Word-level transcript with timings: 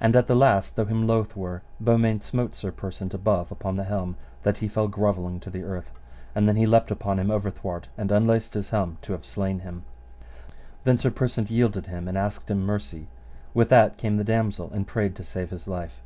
And 0.00 0.16
at 0.16 0.26
the 0.26 0.34
last, 0.34 0.74
though 0.76 0.86
him 0.86 1.06
loath 1.06 1.36
were, 1.36 1.60
Beaumains 1.78 2.24
smote 2.24 2.54
Sir 2.56 2.72
Persant 2.72 3.12
above 3.12 3.52
upon 3.52 3.76
the 3.76 3.84
helm, 3.84 4.16
that 4.42 4.56
he 4.56 4.68
fell 4.68 4.88
grovelling 4.88 5.38
to 5.40 5.50
the 5.50 5.64
earth; 5.64 5.90
and 6.34 6.48
then 6.48 6.56
he 6.56 6.64
leapt 6.64 6.90
upon 6.90 7.18
him 7.18 7.28
overthwart 7.30 7.84
and 7.98 8.10
unlaced 8.10 8.54
his 8.54 8.70
helm 8.70 8.96
to 9.02 9.12
have 9.12 9.26
slain 9.26 9.58
him. 9.58 9.84
Then 10.84 10.96
Sir 10.96 11.10
Persant 11.10 11.50
yielded 11.50 11.88
him 11.88 12.08
and 12.08 12.16
asked 12.16 12.50
him 12.50 12.64
mercy. 12.64 13.08
With 13.52 13.68
that 13.68 13.98
came 13.98 14.16
the 14.16 14.24
damosel 14.24 14.70
and 14.72 14.86
prayed 14.86 15.14
to 15.16 15.22
save 15.24 15.50
his 15.50 15.68
life. 15.68 16.00